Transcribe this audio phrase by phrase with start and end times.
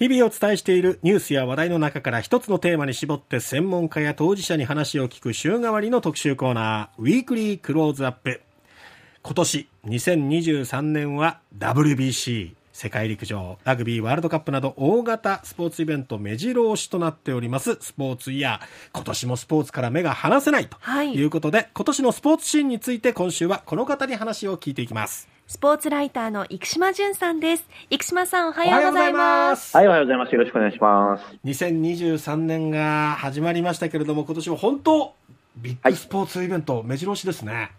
[0.00, 8.40] 日々お伝えしているニュースや話題の中から一つのテーマに絞って専門家や当事者に話を聞く週替わりの特集コーナー、ウィークリークローズアップ。
[9.20, 18.66] 今年2023年は WBC、世界陸上、ラグビーワールドカップなど大型スポーツイベント目白押しとなっておりますスポーツイヤー。
[18.94, 25.28] 今年もスポーツから目が離せないということで、はい、今年のスポーツシーンについて今週はこの方に話を聞いていきます。
[25.46, 27.68] スポーツライターの生島淳さんです。
[27.90, 29.76] 生島さん、おはようございます。
[29.76, 30.34] はい、おはようございます。
[30.34, 31.24] よろしくお願いします。
[31.44, 35.12] 2023年が始まりましたけれども、今年は本当、
[35.58, 37.72] ビッグスポーツイベント、はい、目白押しですね。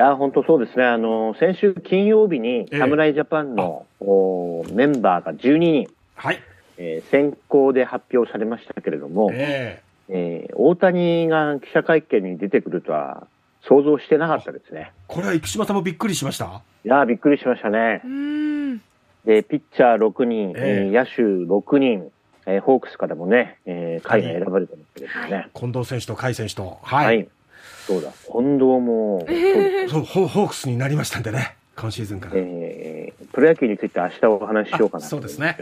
[0.00, 0.84] いや、本当そうですね。
[0.86, 6.38] あの、先週金曜日に、侍ジャパンの、えー、メンバーが12人、はい。
[6.78, 13.26] えー、先行で発表されましたけれども、えー、えー、大谷が記者会見に出てくるとは
[13.60, 14.90] 想像してなかったですね。
[15.06, 16.62] これは生島さんもびっくりしました？
[16.82, 18.00] いやびっくりしましたね。
[19.26, 22.10] で、ピッチャー6人、えー、野手6人、
[22.46, 25.50] えー、ホークスからもね、えー、甲斐が選ばれたんですけどね、はい。
[25.52, 26.78] 近藤選手と甲斐選手と。
[26.82, 27.04] はい。
[27.04, 27.28] はい、
[27.86, 31.56] そうだ、近藤も、えー、そうホ、ホークスになりましたんでね。
[31.76, 32.32] 今シーズンから。
[32.36, 35.56] えー、プロ野球について明日お話ししようかなそうですね。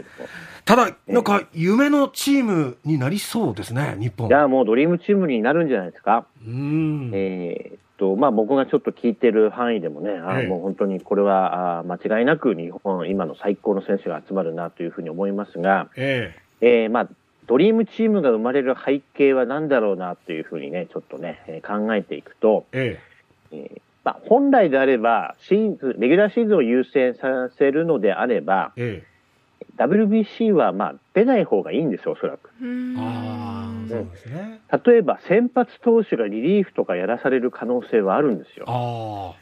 [0.65, 4.27] ただ、なんか、夢のチームになりそうですね、日本。
[4.27, 6.25] いや、もうドリームチームになるんじゃないですか。
[6.45, 7.11] うん。
[7.13, 17.09] えー、と、まあ、僕がちょっと聞いてる範囲でもね、あもう本当にこれはあ間違いなく日本、今の最高の選手が集まるなというふうに思いますが、ええー、まあ、
[17.49, 22.99] ドリームチームが生まれる背景は何だろうなというふうにね、ちょっとね、えー、考えていくと、え
[23.51, 23.57] え。
[23.57, 29.09] えーまあ、本来であればシーズン、レギュラーシーズンを優先させるのであれば、ええ。
[29.83, 32.51] WBC はまあ出ない方がいいんですよ、おそらく。
[32.97, 39.35] あそうですね、例えば先発投手がリリーフとかやらされる可能性はあるんですよ。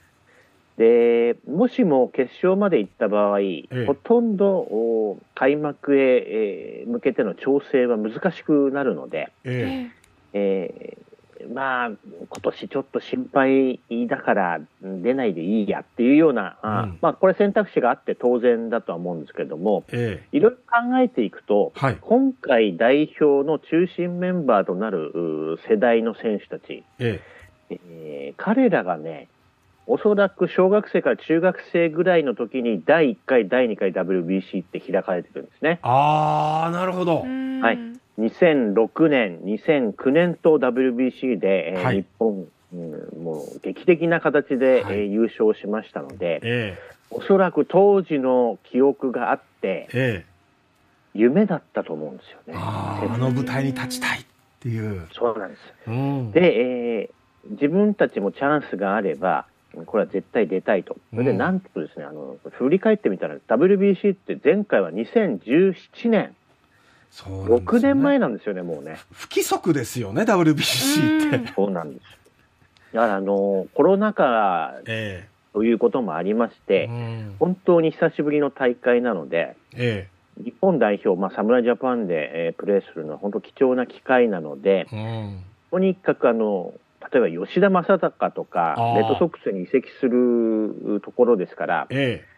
[0.78, 9.90] でもしも決勝まで行った場合、ええ、ほとんど開幕へ、えー、向けての調整は難しくなるので、え
[10.34, 10.34] え。
[10.34, 10.98] え
[11.54, 27.22] まあ、今年ちょっと心配だから出ないでいいやっていうような、うん、まあ、これ選択肢があって当然だとは思うんですけれども、ええ、いろいろ考えていくと、はい、今回代表の中心メンバーとなる世代の選手たち、え。
[27.70, 29.28] えー、彼らがね、
[29.90, 35.80] おそらく小学生から中学生ぐらいの時に第1回、第2回 WBC って開かれてるんですね。
[35.82, 37.20] ああ、なるほど。
[37.20, 37.98] はい。
[38.20, 52.54] 2006年、2009年と WBC で、はい、日本、うん、もう劇的な形で、はい、えー、優勝しましたので、えー、おそらく当時の記憶があって、えー、夢だったと思うんですよね。
[52.58, 54.26] あの舞台に立ちたいっ
[54.60, 55.08] ていう。
[55.14, 55.62] そうなんです。
[55.88, 59.46] うん、で、えー、自分たちもチャンスがあれば、
[59.86, 60.98] これは絶対出たいと。
[61.12, 66.36] それで、なんとですね、あの、振り返ってみたら、WBC って前回は2017年、
[67.10, 68.98] そうね、6年前なんですよね、もうね。
[69.12, 71.54] 不規則ですよね、WBC って。
[71.56, 72.06] そうなんです。
[72.94, 74.74] だから、あの、コロナ禍
[75.54, 80.08] ということもありまして、え本当に久しぶりの大会なので、え
[80.44, 84.88] 日本代表、まあ、侍ジャパンで、えー、プレーするのは本当貴重な機会なので、
[85.72, 86.74] とにかくあの、
[87.12, 92.38] 例えば吉田正尚とか、レッドソックスに移籍するところですから、ええ。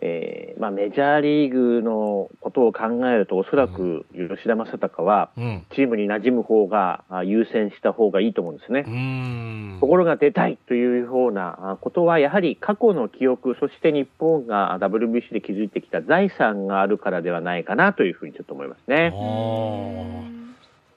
[0.00, 5.30] えーまあ、メジャーリーグのことを考えると、おそらく吉田正尚は、
[5.74, 8.84] チームに馴染む方が優先した方がいいと思うんですね。
[9.80, 19.12] ところが出たいというようなことは、やはり過去の記憶、そして日本が WBC で築いてきた財産があるからではないかなというふうにちょっと思いますね。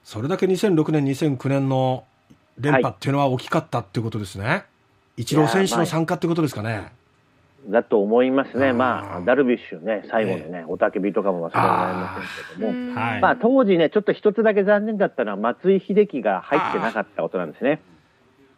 [0.04, 2.04] それだけ2006年、2009年の
[2.62, 4.46] 連覇っていうのは大きかったっていうことですね。
[4.46, 4.56] は
[5.18, 6.92] い、イチロー選手の参加ってことですかね。
[7.68, 12.22] だと思いますね、まあ、ダルビッシュね、最後のね、おたけびとかも忘れられま
[12.58, 17.82] せんけども、まあ、当時ね、ちょっと一つだけ残念だったのは、松井秀喜が入ってなかったことなんですね。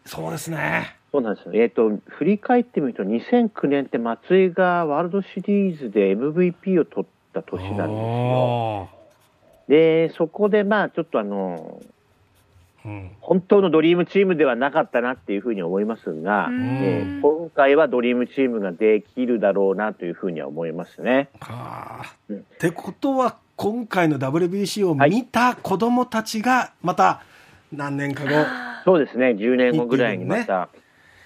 [0.06, 0.96] そうですね。
[1.12, 1.52] そうなんですよ。
[1.56, 8.90] えっ、ー、と、振り返ってみると、2009年って松井がワールドシリーズで MVP を取った年なんですよ。
[9.68, 11.82] で、そこでまあ、ちょっとあの、
[13.22, 21.30] 本当のドリームチームではなかったなっていうふうに思いますが、えー、今回はドリームチームができるだろうなというふうには思いますね。
[21.40, 27.24] はあ、うん、ってことは今回の WBC を見た子どもたちがまた
[27.72, 28.46] 何年か後、はい、
[28.84, 29.30] そうですね。
[29.30, 30.80] 10年後ぐらいにまた、ね。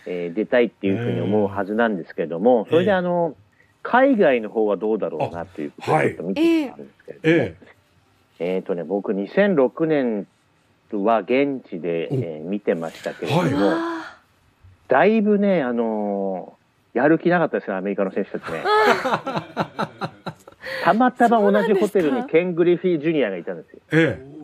[0.07, 3.35] えー、出たいっていうふうに思うはずなんですけれども、それであの、
[3.83, 7.57] 海外の方はどうだろうなということをちょっと見てみたんですけれども、
[8.39, 10.27] えー、えーとね、僕2006年
[10.95, 18.63] は現地で、えー、見てましたけれども、はい、だいぶね、あのー、やる気なかったですね、アメリカの選手たちね。
[20.83, 23.79] たまたま同じホテルにケン・グリフィー・ジュニアがいたんですよ。
[23.91, 24.37] ええ。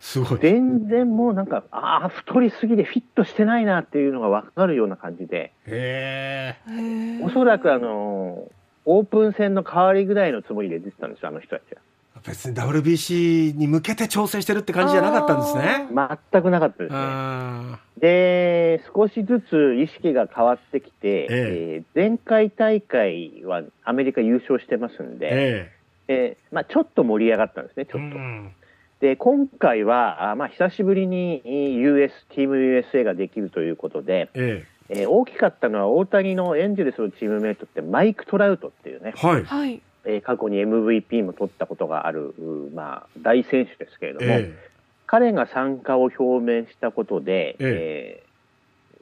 [0.00, 0.38] すごい。
[0.40, 7.22] 全然もうなんか、ああ、太りすぎでフィットしてないなっていうのが分かるような感じで、へえ。
[7.22, 8.50] おそらくあの、
[8.84, 11.80] オープン戦の代わりぐらいのつもりで出てたんですよ、あの人たちは。
[12.24, 15.88] 別に WBC に向けて調整してるって感じじゃなかったんですね。
[16.32, 17.78] 全くなかったですね。
[17.98, 21.82] で、少しずつ意識が変わってきて、ええ。
[21.94, 25.82] ー、前回大会はアメリカ優勝してますんで、ええ。
[26.08, 28.18] えー、まあ、ちょっと盛り上がったんですね、ちょっと。
[29.00, 34.72] で、今回は、あまあ、久しぶりに US、チーム USA ができるということで、ええ。
[34.88, 42.34] えー、大きかったのは大谷のエンジェルスのチームメイトってマイク・トラウトっていうね、はい、えー、過去に MVP も取ったことがある、
[42.74, 44.54] まあ、大選手ですけれども、え
[45.06, 48.22] 彼が参加を表明したことで、え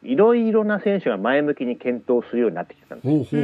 [0.03, 0.07] え。
[0.07, 3.37] ー、いろいろな選手が前向きに検討するようになってきたんです。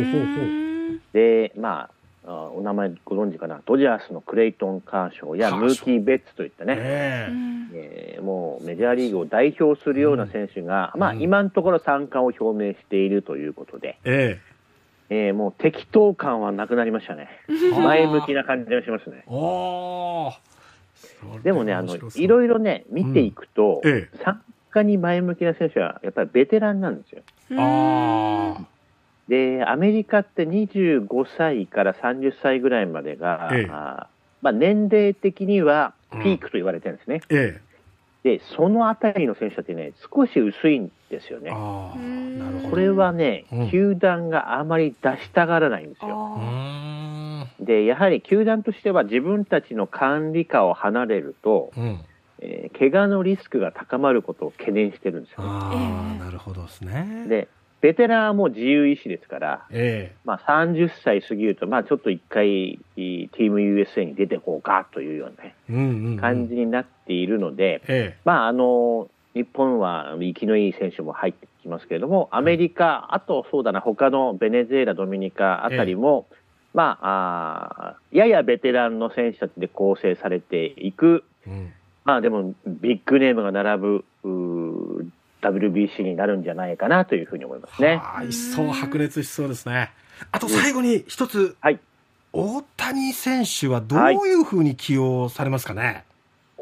[1.13, 1.89] で、ま
[2.25, 14.56] あ、お名前ご存知かな、ドジャースのクレイトン・カーショーやムーキー・ベッツといったね、えー、えー、もうメジャーリーグを代表するような選手が、うん、まあ、今のところ参加を表明しているということで、えー
[15.09, 17.29] えー、もう適当感はなくなりましたね。
[17.49, 19.25] 前向きな感じがしますね。
[21.43, 23.91] でもね、あの、いろいろね、見ていくと、うん。
[23.91, 27.23] ええ、参加に前向きな選手は、やっぱりベテランなんですよ。
[29.29, 31.07] で、アメリカって25
[31.37, 34.09] 歳から30歳ぐらいまでが、ええ、あ
[34.43, 37.23] まあ、年齢的にはピークと言われてるんですね。
[37.29, 37.61] うんえ。
[38.23, 41.51] で、そのあたりの選手たちね、少し薄いんですよね。
[42.71, 46.39] これはね、うん、球団があまり出したがらないんですよ。
[47.61, 52.01] で、やはり球団としては自分たちの管理下を離れると、うん、
[52.41, 55.49] えー、怪我のリスクが高まることを懸念してるんですよ、ね。
[55.49, 57.27] ああ、なるほどですね。
[57.29, 57.49] で、
[57.81, 76.37] ベテランはもう自由意志ですから、えー、まあ、30歳過ぎると、まあ、ちょっと一回、チーム USA に出てこうかというようなね、うんうんうん、感じになっているので、えー、まあ、あの、日本は生きのいい選手も入ってきますけれども、アメリカ、あとそうだな、他のベネズエラ、ドミニカあたりも、えー、
[76.75, 81.73] まああ、ややベテランの選手たちで構成されていく、うん、
[82.05, 84.05] まあでも、ビッグネームが並ぶ、
[85.43, 88.01] WBC になるんじゃないかなというふうに思いますね。
[88.29, 89.91] 一層白熱しそうですね。
[90.33, 91.79] あと最後に一つ、はい、
[92.33, 96.05] 大谷選手はどういうふうに起用されますかね、はい、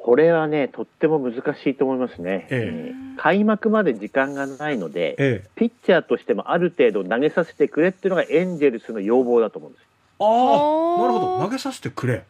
[0.04, 2.46] これはね、とっても難しいと思いますね。
[2.50, 9.86] ええ開幕まで時間がないので、ええ、ピッチャーとしてもある程度投げさせてくれっていうのがエンジェルスの要望だと思うんです。
[10.18, 11.44] ああ、なるほど。
[11.44, 12.24] 投げさせてくれ。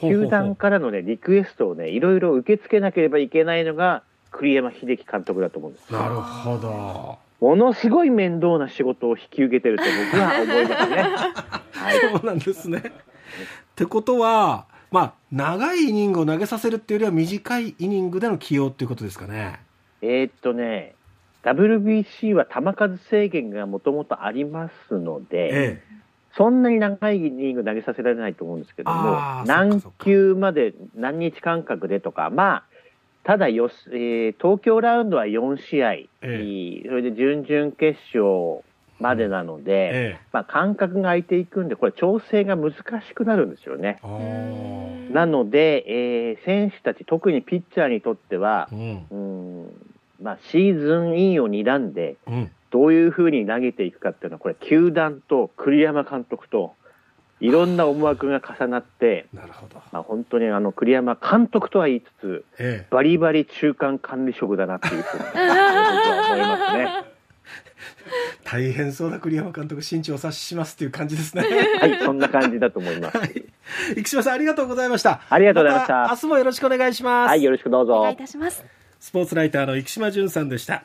[0.00, 4.02] 球団からのね、リクエストをね、いろいろ受け付けなければいけないのが、
[4.32, 5.92] 栗山英樹監督だと思うんです。
[5.92, 7.18] なるほど。
[7.40, 11.02] ものすごい面倒な仕事を引き受けてると僕は思いますね。
[11.70, 12.78] はい、そうなんですね。
[12.78, 12.82] っ
[13.76, 19.58] てことは、まあ、長いイニングを投げさせるっていうよりは短いイニングでの起用っていうことですかね。
[20.02, 20.94] えー、っとね、
[21.44, 25.82] WBC は球数制限がもともとありますので、ええ、
[26.36, 32.64] そんなに長いイニング投げさせられないと思うんですけども、何球まで何日間隔でとか、まあ、
[33.24, 38.62] ただよ、えー、東京ラウンドは4試合、えー、それで準々決勝
[39.00, 43.98] までなので、えー、まあ、間隔が空いていくんで、これ、調整が難しくなるんですよね。
[45.12, 49.16] なので、えー、選手たち、特にピッチャーにとっては、うん、う
[49.66, 56.74] んまあ、シーズンインを睨んで、うん、どういうふうに投げていくかっていうのは、これ、球団と栗山監督と、
[57.42, 59.82] いろんな思惑が重なって、なるほど。
[59.90, 67.04] まあ、本当にあの栗山監督とは言いつつ、ええ、バリバリ中間管理職だなっていうふうに思いますね。
[68.52, 71.42] 大変そうな栗山監督、心中お察ししますっていう感じですね。
[71.80, 73.16] はい、そんな感じだと思います。
[73.16, 73.44] はい、
[73.96, 75.22] 生島さん、ありがとうございました。
[75.30, 76.08] ありがとうございました。
[76.10, 77.28] 明日もよろしくお願いします。
[77.30, 78.00] はい、よろしくどうぞ。
[78.00, 78.62] お願いいたします。
[79.00, 80.84] スポーツライターの生島淳さんでした。